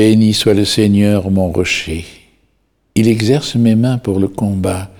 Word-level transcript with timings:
Béni 0.00 0.32
soit 0.32 0.54
le 0.54 0.64
Seigneur, 0.64 1.30
mon 1.30 1.52
rocher. 1.52 2.06
Il 2.94 3.06
exerce 3.06 3.54
mes 3.54 3.74
mains 3.74 3.98
pour 3.98 4.18
le 4.18 4.28
combat, 4.28 4.90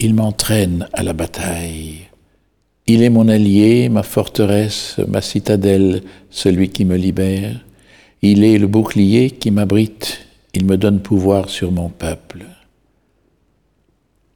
il 0.00 0.14
m'entraîne 0.14 0.88
à 0.94 1.02
la 1.02 1.12
bataille. 1.12 2.08
Il 2.86 3.02
est 3.02 3.10
mon 3.10 3.28
allié, 3.28 3.90
ma 3.90 4.02
forteresse, 4.02 4.98
ma 5.08 5.20
citadelle, 5.20 6.00
celui 6.30 6.70
qui 6.70 6.86
me 6.86 6.96
libère. 6.96 7.66
Il 8.22 8.44
est 8.44 8.56
le 8.56 8.66
bouclier 8.66 9.30
qui 9.30 9.50
m'abrite, 9.50 10.20
il 10.54 10.64
me 10.64 10.78
donne 10.78 11.00
pouvoir 11.00 11.50
sur 11.50 11.70
mon 11.70 11.90
peuple. 11.90 12.46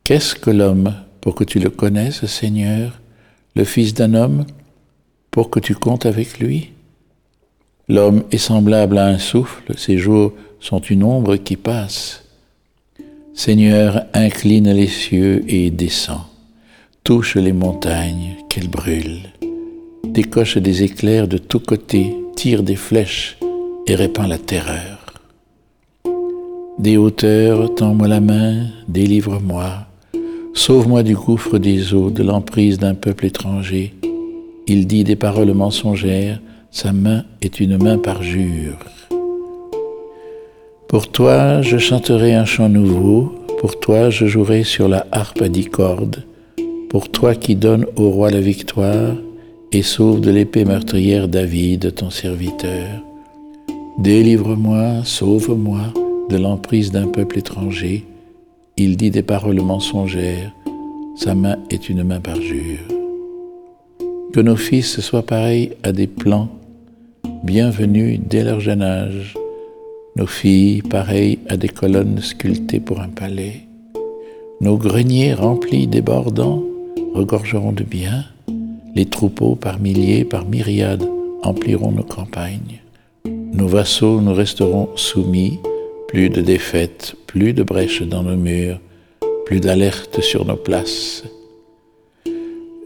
Qu'est-ce 0.05 0.35
que 0.35 0.51
l'homme 0.51 0.97
pour 1.23 1.35
que 1.35 1.45
tu 1.45 1.61
le 1.61 1.71
connaisses, 1.71 2.27
Seigneur, 2.27 3.01
le 3.57 3.65
Fils 3.65 3.95
d'un 3.95 4.13
homme 4.13 4.45
pour 5.31 5.49
que 5.49 5.61
tu 5.61 5.75
comptes 5.75 6.05
avec 6.05 6.41
lui? 6.41 6.73
L'homme 7.91 8.23
est 8.31 8.39
semblable 8.39 8.99
à 8.99 9.07
un 9.07 9.19
souffle, 9.19 9.77
ses 9.77 9.99
jours 9.99 10.33
sont 10.61 10.79
une 10.79 11.03
ombre 11.03 11.35
qui 11.35 11.57
passe. 11.57 12.23
Seigneur, 13.35 14.05
incline 14.15 14.73
les 14.73 14.87
cieux 14.87 15.43
et 15.49 15.73
descends, 15.73 16.29
touche 17.03 17.35
les 17.35 17.53
montagnes, 17.53 18.37
qu'elles 18.49 18.69
brûlent, 18.69 19.33
décoche 20.05 20.57
des 20.57 20.85
éclairs 20.85 21.27
de 21.27 21.37
tous 21.37 21.59
côtés, 21.59 22.15
tire 22.37 22.63
des 22.63 22.77
flèches 22.77 23.39
et 23.89 23.97
répand 23.97 24.29
la 24.29 24.39
terreur. 24.39 25.05
Des 26.79 26.97
hauteurs, 26.97 27.75
tends-moi 27.75 28.07
la 28.07 28.21
main, 28.21 28.69
délivre-moi, 28.87 29.89
sauve-moi 30.55 31.03
du 31.03 31.17
gouffre 31.17 31.59
des 31.59 31.93
eaux, 31.93 32.11
de 32.11 32.23
l'emprise 32.23 32.79
d'un 32.79 32.95
peuple 32.95 33.27
étranger. 33.27 33.95
Il 34.69 34.87
dit 34.87 35.03
des 35.03 35.17
paroles 35.17 35.53
mensongères, 35.55 36.39
sa 36.71 36.93
main 36.93 37.25
est 37.43 37.61
une 37.61 37.83
main 37.83 37.99
parjure. 37.99 38.79
Pour 40.89 41.09
toi, 41.09 41.63
je 41.63 41.79
chanterai 41.79 42.35
un 42.35 42.45
chant 42.45 42.69
nouveau, 42.69 43.35
pour 43.59 43.79
toi, 43.81 44.11
je 44.11 44.27
jouerai 44.27 44.63
sur 44.65 44.89
la 44.89 45.07
harpe 45.13 45.43
à 45.43 45.49
dix 45.49 45.67
cordes, 45.67 46.25
pour 46.89 47.11
toi 47.11 47.35
qui 47.35 47.57
donnes 47.57 47.87
au 47.97 48.11
roi 48.11 48.31
la 48.31 48.41
victoire 48.41 49.15
et 49.73 49.83
sauve 49.83 50.21
de 50.21 50.31
l'épée 50.31 50.65
meurtrière 50.65 51.29
David, 51.29 51.95
ton 51.95 52.11
serviteur. 52.11 52.89
Délivre-moi, 53.99 55.05
sauve-moi 55.05 55.93
de 56.29 56.37
l'emprise 56.37 56.91
d'un 56.91 57.09
peuple 57.09 57.39
étranger. 57.39 58.05
Il 58.77 58.97
dit 58.97 59.11
des 59.11 59.23
paroles 59.23 59.61
mensongères, 59.61 60.53
sa 61.17 61.35
main 61.35 61.57
est 61.71 61.89
une 61.89 62.05
main 62.05 62.21
parjure. 62.21 62.79
Que 64.33 64.41
nos 64.41 64.57
fils 64.57 65.01
soient 65.01 65.27
pareils 65.27 65.73
à 65.83 65.93
des 65.93 66.07
plans, 66.07 66.49
bienvenus 67.43 68.21
dès 68.23 68.45
leur 68.45 68.61
jeune 68.61 68.83
âge, 68.83 69.35
nos 70.17 70.27
filles 70.27 70.83
pareilles 70.83 71.39
à 71.49 71.57
des 71.57 71.69
colonnes 71.69 72.21
sculptées 72.21 72.81
pour 72.81 73.01
un 73.01 73.09
palais, 73.09 73.63
nos 74.61 74.77
greniers 74.77 75.33
remplis 75.33 75.87
débordants 75.87 76.63
regorgeront 77.15 77.73
de 77.73 77.83
biens, 77.83 78.25
les 78.95 79.07
troupeaux 79.07 79.55
par 79.55 79.81
milliers, 79.81 80.25
par 80.25 80.45
myriades 80.45 81.09
empliront 81.43 81.93
nos 81.93 82.03
campagnes, 82.03 82.81
nos 83.25 83.69
vassaux 83.69 84.21
nous 84.21 84.35
resteront 84.35 84.91
soumis, 84.97 85.59
plus 86.09 86.29
de 86.29 86.43
défaites, 86.43 87.15
plus 87.27 87.53
de 87.53 87.63
brèches 87.63 88.03
dans 88.03 88.23
nos 88.23 88.37
murs, 88.37 88.81
plus 89.47 89.61
d'alerte 89.61 90.21
sur 90.21 90.45
nos 90.45 90.57
places. 90.57 91.25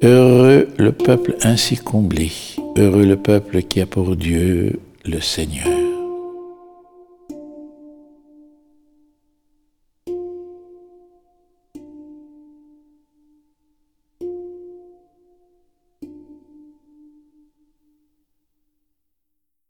Heureux 0.02 0.69
le 0.77 0.92
peuple 0.92 1.34
ainsi 1.42 1.77
comblé, 1.77 2.30
heureux 2.77 3.06
le 3.06 3.17
peuple 3.17 3.62
qui 3.62 3.80
a 3.80 3.86
pour 3.86 4.17
Dieu 4.17 4.80
le 5.05 5.20
Seigneur. 5.20 5.73